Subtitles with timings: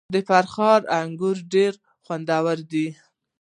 [0.13, 2.87] د فخری انګور ډیر خوندور دي.